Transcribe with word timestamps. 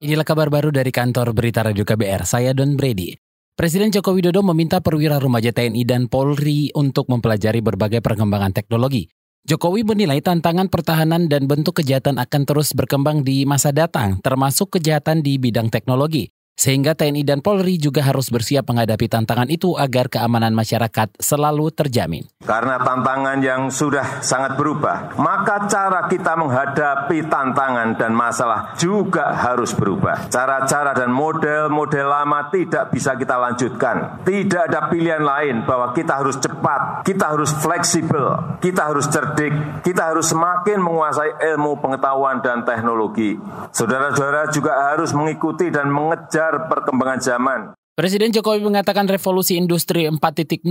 Inilah 0.00 0.24
kabar 0.24 0.48
baru 0.48 0.72
dari 0.72 0.88
kantor 0.88 1.36
berita 1.36 1.60
Radio 1.60 1.84
KBR, 1.84 2.24
saya 2.24 2.56
Don 2.56 2.72
Brady. 2.72 3.12
Presiden 3.52 3.92
Joko 3.92 4.16
Widodo 4.16 4.40
meminta 4.40 4.80
perwira 4.80 5.20
remaja 5.20 5.52
TNI 5.52 5.84
dan 5.84 6.08
Polri 6.08 6.72
untuk 6.72 7.04
mempelajari 7.12 7.60
berbagai 7.60 8.00
perkembangan 8.00 8.56
teknologi. 8.56 9.12
Jokowi 9.44 9.84
menilai 9.84 10.24
tantangan 10.24 10.72
pertahanan 10.72 11.28
dan 11.28 11.44
bentuk 11.44 11.84
kejahatan 11.84 12.16
akan 12.16 12.42
terus 12.48 12.72
berkembang 12.72 13.28
di 13.28 13.44
masa 13.44 13.76
datang, 13.76 14.16
termasuk 14.24 14.80
kejahatan 14.80 15.20
di 15.20 15.36
bidang 15.36 15.68
teknologi. 15.68 16.32
Sehingga 16.60 16.92
TNI 16.92 17.24
dan 17.24 17.40
Polri 17.40 17.80
juga 17.80 18.04
harus 18.04 18.28
bersiap 18.28 18.68
menghadapi 18.68 19.08
tantangan 19.08 19.48
itu 19.48 19.80
agar 19.80 20.12
keamanan 20.12 20.52
masyarakat 20.52 21.16
selalu 21.16 21.72
terjamin. 21.72 22.28
Karena 22.44 22.76
tantangan 22.76 23.40
yang 23.40 23.72
sudah 23.72 24.20
sangat 24.20 24.60
berubah, 24.60 25.16
maka 25.16 25.64
cara 25.64 26.04
kita 26.04 26.36
menghadapi 26.36 27.24
tantangan 27.32 27.96
dan 27.96 28.12
masalah 28.12 28.76
juga 28.76 29.32
harus 29.32 29.72
berubah. 29.72 30.28
Cara-cara 30.28 30.92
dan 30.92 31.08
model-model 31.08 32.06
lama 32.12 32.52
tidak 32.52 32.92
bisa 32.92 33.16
kita 33.16 33.40
lanjutkan. 33.40 34.20
Tidak 34.28 34.68
ada 34.68 34.92
pilihan 34.92 35.24
lain 35.24 35.64
bahwa 35.64 35.96
kita 35.96 36.20
harus 36.20 36.36
cepat, 36.36 37.08
kita 37.08 37.24
harus 37.32 37.56
fleksibel, 37.56 38.60
kita 38.60 38.92
harus 38.92 39.08
cerdik, 39.08 39.80
kita 39.80 40.12
harus 40.12 40.28
semakin 40.28 40.76
menguasai 40.76 41.56
ilmu 41.56 41.80
pengetahuan 41.80 42.44
dan 42.44 42.68
teknologi. 42.68 43.40
Saudara-saudara 43.72 44.52
juga 44.52 44.92
harus 44.92 45.16
mengikuti 45.16 45.72
dan 45.72 45.88
mengejar 45.88 46.39
perkembangan 46.68 47.20
zaman. 47.20 47.60
Presiden 48.00 48.32
Jokowi 48.32 48.64
mengatakan 48.64 49.04
revolusi 49.04 49.60
industri 49.60 50.08
4.0 50.08 50.64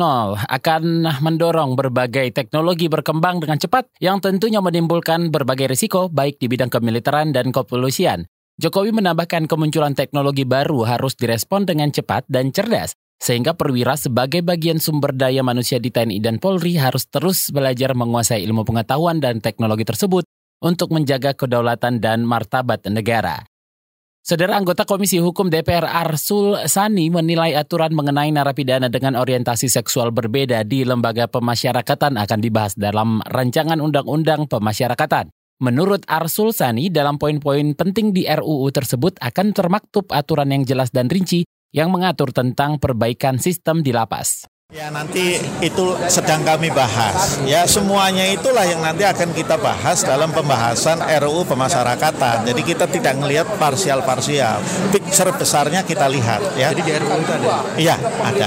akan 0.49 0.83
mendorong 1.21 1.77
berbagai 1.77 2.33
teknologi 2.33 2.89
berkembang 2.89 3.37
dengan 3.37 3.61
cepat 3.61 3.85
yang 4.01 4.17
tentunya 4.17 4.57
menimbulkan 4.57 5.29
berbagai 5.29 5.69
risiko 5.69 6.09
baik 6.09 6.41
di 6.41 6.49
bidang 6.49 6.73
kemiliteran 6.73 7.29
dan 7.29 7.53
kepolisian. 7.53 8.25
Jokowi 8.57 8.97
menambahkan 8.97 9.45
kemunculan 9.45 9.93
teknologi 9.93 10.41
baru 10.41 10.89
harus 10.89 11.13
direspon 11.13 11.69
dengan 11.69 11.93
cepat 11.93 12.25
dan 12.25 12.49
cerdas, 12.49 12.97
sehingga 13.21 13.53
perwira 13.53 13.93
sebagai 13.93 14.41
bagian 14.41 14.81
sumber 14.81 15.13
daya 15.13 15.45
manusia 15.45 15.77
di 15.77 15.93
TNI 15.93 16.17
dan 16.17 16.41
Polri 16.41 16.81
harus 16.81 17.05
terus 17.05 17.53
belajar 17.53 17.93
menguasai 17.93 18.41
ilmu 18.41 18.65
pengetahuan 18.65 19.21
dan 19.21 19.37
teknologi 19.37 19.85
tersebut 19.85 20.25
untuk 20.65 20.91
menjaga 20.91 21.37
kedaulatan 21.37 22.01
dan 22.01 22.25
martabat 22.25 22.83
negara. 22.89 23.45
Saudara 24.19 24.59
anggota 24.59 24.83
Komisi 24.83 25.17
Hukum 25.17 25.47
DPR 25.47 25.87
Arsul 25.87 26.59
Sani 26.67 27.07
menilai 27.07 27.55
aturan 27.55 27.95
mengenai 27.95 28.29
narapidana 28.35 28.91
dengan 28.91 29.15
orientasi 29.15 29.71
seksual 29.71 30.11
berbeda 30.11 30.67
di 30.67 30.83
lembaga 30.83 31.31
pemasyarakatan 31.31 32.19
akan 32.19 32.39
dibahas 32.43 32.75
dalam 32.75 33.23
rancangan 33.23 33.79
undang-undang 33.79 34.45
pemasyarakatan. 34.51 35.31
Menurut 35.59 36.03
Arsul 36.07 36.51
Sani, 36.51 36.87
dalam 36.91 37.19
poin-poin 37.19 37.75
penting 37.75 38.15
di 38.15 38.23
RUU 38.27 38.67
tersebut 38.71 39.19
akan 39.19 39.51
termaktub 39.55 40.07
aturan 40.11 40.51
yang 40.51 40.63
jelas 40.63 40.91
dan 40.91 41.11
rinci 41.11 41.43
yang 41.71 41.91
mengatur 41.91 42.31
tentang 42.35 42.79
perbaikan 42.79 43.39
sistem 43.39 43.83
di 43.83 43.95
lapas. 43.95 44.47
Ya 44.69 44.93
nanti 44.93 45.41
itu 45.65 45.97
sedang 46.13 46.45
kami 46.45 46.69
bahas. 46.69 47.41
Ya 47.41 47.65
semuanya 47.65 48.21
itulah 48.29 48.61
yang 48.61 48.85
nanti 48.85 49.01
akan 49.01 49.33
kita 49.33 49.57
bahas 49.57 50.05
dalam 50.05 50.29
pembahasan 50.29 51.01
RUU 51.01 51.41
pemasyarakatan. 51.49 52.45
Jadi 52.45 52.61
kita 52.61 52.85
tidak 52.85 53.17
melihat 53.17 53.49
parsial-parsial. 53.57 54.61
Picture 54.93 55.33
besarnya 55.33 55.81
kita 55.81 56.05
lihat. 56.05 56.53
Ya. 56.53 56.69
Jadi 56.69 56.85
di 56.85 56.91
RUU 57.01 57.17
itu 57.17 57.33
ada? 57.33 57.65
Iya 57.81 57.95
ada. 58.21 58.45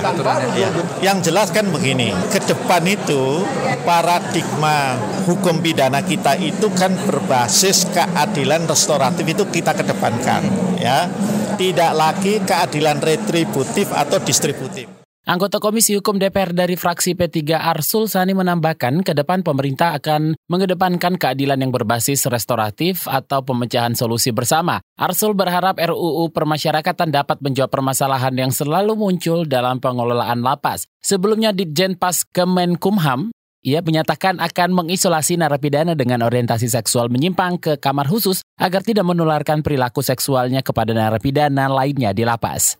Ya. 0.55 0.71
Yang 1.03 1.19
jelas 1.27 1.51
kan 1.51 1.67
begini. 1.75 2.15
Ke 2.31 2.39
depan 2.39 2.87
itu 2.87 3.43
paradigma 3.83 4.95
hukum 5.27 5.59
pidana 5.59 6.07
kita 6.07 6.39
itu 6.39 6.71
kan 6.71 6.95
berbasis 7.03 7.91
keadilan 7.91 8.71
restoratif 8.71 9.27
itu 9.27 9.43
kita 9.51 9.75
kedepankan. 9.75 10.47
Ya 10.79 11.11
tidak 11.59 11.99
lagi 11.99 12.39
keadilan 12.47 13.03
retributif 13.03 13.91
atau 13.91 14.23
distributif. 14.23 15.02
Anggota 15.23 15.63
Komisi 15.63 15.95
Hukum 15.95 16.19
DPR 16.19 16.51
dari 16.51 16.75
fraksi 16.75 17.15
P3 17.15 17.55
Arsul 17.55 18.11
Sani 18.11 18.35
menambahkan 18.35 19.07
ke 19.07 19.15
depan 19.15 19.47
pemerintah 19.47 19.95
akan 19.95 20.35
mengedepankan 20.51 21.15
keadilan 21.15 21.63
yang 21.63 21.71
berbasis 21.71 22.27
restoratif 22.27 23.07
atau 23.07 23.39
pemecahan 23.47 23.95
solusi 23.95 24.35
bersama. 24.35 24.83
Arsul 24.99 25.39
berharap 25.39 25.79
RUU 25.79 26.27
permasyarakatan 26.35 27.15
dapat 27.15 27.39
menjawab 27.39 27.71
permasalahan 27.71 28.35
yang 28.35 28.51
selalu 28.51 28.99
muncul 28.99 29.47
dalam 29.47 29.79
pengelolaan 29.79 30.43
lapas. 30.43 30.91
Sebelumnya 30.99 31.55
Ditjen 31.55 31.95
Pas 31.95 32.27
Kemenkumham 32.27 33.31
ia 33.63 33.79
menyatakan 33.79 34.43
akan 34.43 34.75
mengisolasi 34.75 35.39
narapidana 35.39 35.95
dengan 35.95 36.27
orientasi 36.27 36.67
seksual 36.67 37.07
menyimpang 37.15 37.63
ke 37.63 37.73
kamar 37.79 38.11
khusus 38.11 38.43
agar 38.59 38.83
tidak 38.83 39.07
menularkan 39.07 39.63
perilaku 39.63 40.03
seksualnya 40.03 40.67
kepada 40.67 40.91
narapidana 40.91 41.71
lainnya 41.71 42.11
di 42.11 42.27
lapas. 42.27 42.75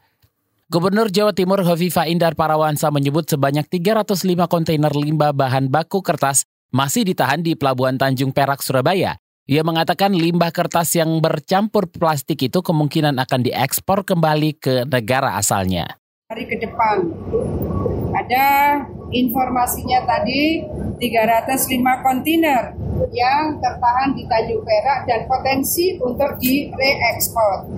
Gubernur 0.73 1.13
Jawa 1.13 1.37
Timur 1.37 1.61
Hovifa 1.69 2.09
Indar 2.09 2.33
Parawansa 2.33 2.89
menyebut 2.89 3.29
sebanyak 3.29 3.69
305 3.69 4.25
kontainer 4.49 4.89
limbah 4.89 5.37
bahan 5.37 5.69
baku 5.69 6.01
kertas 6.01 6.49
masih 6.73 7.05
ditahan 7.05 7.45
di 7.45 7.53
Pelabuhan 7.53 8.01
Tanjung 8.01 8.33
Perak, 8.33 8.65
Surabaya. 8.65 9.21
Ia 9.45 9.61
mengatakan 9.69 10.17
limbah 10.17 10.49
kertas 10.49 10.97
yang 10.97 11.21
bercampur 11.21 11.93
plastik 11.93 12.41
itu 12.49 12.65
kemungkinan 12.65 13.21
akan 13.21 13.41
diekspor 13.45 14.01
kembali 14.01 14.57
ke 14.57 14.89
negara 14.89 15.37
asalnya. 15.37 16.01
Hari 16.33 16.49
ke 16.49 16.57
depan 16.57 17.05
ada 18.17 18.47
informasinya 19.13 20.09
tadi 20.09 20.65
305 20.97 21.69
kontainer 22.01 22.73
yang 23.13 23.61
tertahan 23.61 24.17
di 24.17 24.25
Tanjung 24.25 24.65
Perak 24.65 25.05
dan 25.05 25.29
potensi 25.29 26.01
untuk 26.01 26.33
direekspor. 26.41 27.69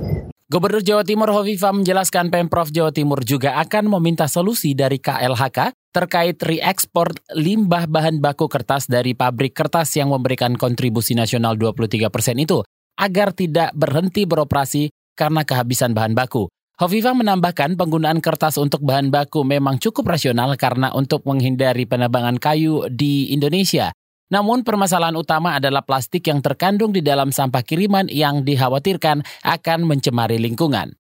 Gubernur 0.54 0.86
Jawa 0.86 1.02
Timur 1.02 1.34
Hovifa 1.34 1.74
menjelaskan 1.74 2.30
Pemprov 2.30 2.70
Jawa 2.70 2.94
Timur 2.94 3.26
juga 3.26 3.58
akan 3.58 3.90
meminta 3.98 4.30
solusi 4.30 4.70
dari 4.70 5.02
KLHK 5.02 5.90
terkait 5.90 6.38
reekspor 6.38 7.10
limbah 7.34 7.90
bahan 7.90 8.22
baku 8.22 8.46
kertas 8.46 8.86
dari 8.86 9.18
pabrik 9.18 9.50
kertas 9.50 9.90
yang 9.98 10.14
memberikan 10.14 10.54
kontribusi 10.54 11.18
nasional 11.18 11.58
23 11.58 12.06
persen 12.06 12.38
itu 12.38 12.62
agar 12.94 13.34
tidak 13.34 13.74
berhenti 13.74 14.30
beroperasi 14.30 14.94
karena 15.18 15.42
kehabisan 15.42 15.90
bahan 15.90 16.14
baku. 16.14 16.46
Hovifa 16.78 17.18
menambahkan 17.18 17.74
penggunaan 17.74 18.22
kertas 18.22 18.54
untuk 18.54 18.86
bahan 18.86 19.10
baku 19.10 19.42
memang 19.42 19.82
cukup 19.82 20.06
rasional 20.06 20.54
karena 20.54 20.94
untuk 20.94 21.26
menghindari 21.26 21.82
penebangan 21.82 22.38
kayu 22.38 22.86
di 22.86 23.34
Indonesia. 23.34 23.90
Namun 24.34 24.66
permasalahan 24.66 25.14
utama 25.14 25.54
adalah 25.54 25.86
plastik 25.86 26.26
yang 26.26 26.42
terkandung 26.42 26.90
di 26.90 27.06
dalam 27.06 27.30
sampah 27.30 27.62
kiriman 27.62 28.10
yang 28.10 28.42
dikhawatirkan 28.42 29.22
akan 29.46 29.80
mencemari 29.86 30.42
lingkungan. 30.42 30.90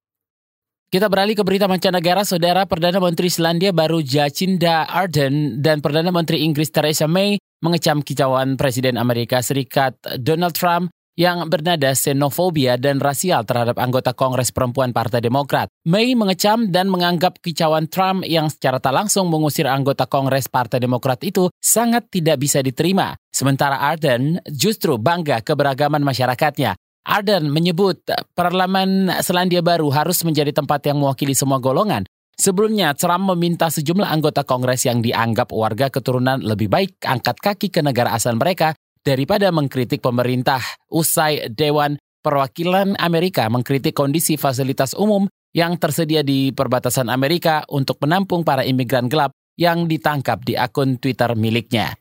Kita 0.86 1.10
beralih 1.10 1.34
ke 1.34 1.42
berita 1.42 1.66
mancanegara, 1.66 2.22
Saudara 2.22 2.70
Perdana 2.70 3.02
Menteri 3.02 3.26
Selandia 3.26 3.74
Baru 3.74 3.98
Jacinda 3.98 4.86
Ardern 4.86 5.58
dan 5.58 5.82
Perdana 5.82 6.14
Menteri 6.14 6.46
Inggris 6.46 6.70
Theresa 6.70 7.10
May 7.10 7.42
mengecam 7.58 7.98
kicauan 7.98 8.54
Presiden 8.54 8.94
Amerika 8.94 9.42
Serikat 9.42 9.98
Donald 10.22 10.54
Trump 10.54 10.94
yang 11.14 11.46
bernada 11.46 11.94
xenofobia 11.94 12.74
dan 12.78 12.98
rasial 12.98 13.46
terhadap 13.46 13.78
anggota 13.78 14.12
Kongres 14.14 14.50
Perempuan 14.50 14.90
Partai 14.90 15.22
Demokrat. 15.22 15.70
May 15.86 16.14
mengecam 16.18 16.70
dan 16.70 16.90
menganggap 16.90 17.38
kicauan 17.38 17.86
Trump 17.86 18.26
yang 18.26 18.50
secara 18.50 18.82
tak 18.82 18.94
langsung 18.94 19.30
mengusir 19.30 19.70
anggota 19.70 20.10
Kongres 20.10 20.50
Partai 20.50 20.82
Demokrat 20.82 21.22
itu 21.22 21.50
sangat 21.62 22.10
tidak 22.10 22.42
bisa 22.42 22.60
diterima. 22.60 23.14
Sementara 23.30 23.78
Arden 23.82 24.42
justru 24.50 24.98
bangga 24.98 25.42
keberagaman 25.42 26.02
masyarakatnya. 26.02 26.74
Arden 27.04 27.52
menyebut 27.52 28.00
Parlemen 28.32 29.12
Selandia 29.20 29.60
Baru 29.60 29.92
harus 29.92 30.24
menjadi 30.24 30.50
tempat 30.56 30.82
yang 30.88 30.98
mewakili 30.98 31.36
semua 31.36 31.60
golongan. 31.60 32.08
Sebelumnya, 32.34 32.98
Trump 32.98 33.30
meminta 33.30 33.70
sejumlah 33.70 34.10
anggota 34.10 34.42
Kongres 34.42 34.82
yang 34.90 34.98
dianggap 34.98 35.54
warga 35.54 35.86
keturunan 35.86 36.42
lebih 36.42 36.66
baik 36.66 36.98
angkat 37.06 37.38
kaki 37.38 37.70
ke 37.70 37.78
negara 37.78 38.10
asal 38.10 38.34
mereka 38.34 38.74
daripada 39.04 39.52
mengkritik 39.52 40.00
pemerintah 40.00 40.64
usai 40.90 41.52
Dewan 41.52 42.00
Perwakilan 42.24 42.96
Amerika 42.96 43.44
mengkritik 43.52 43.92
kondisi 43.92 44.40
fasilitas 44.40 44.96
umum 44.96 45.28
yang 45.52 45.76
tersedia 45.76 46.24
di 46.24 46.56
perbatasan 46.56 47.12
Amerika 47.12 47.68
untuk 47.68 48.00
menampung 48.00 48.48
para 48.48 48.64
imigran 48.64 49.12
gelap 49.12 49.36
yang 49.60 49.84
ditangkap 49.84 50.40
di 50.40 50.56
akun 50.56 50.96
Twitter 50.96 51.36
miliknya. 51.36 51.92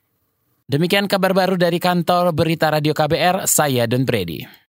Demikian 0.64 1.12
kabar 1.12 1.36
baru 1.36 1.60
dari 1.60 1.76
kantor 1.76 2.32
Berita 2.32 2.72
Radio 2.72 2.96
KBR, 2.96 3.52
saya 3.52 3.84
Don 3.84 4.08
Brady. 4.08 4.63